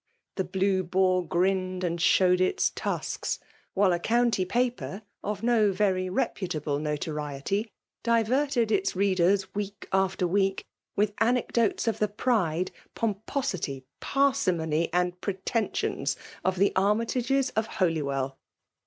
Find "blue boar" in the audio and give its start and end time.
0.43-1.23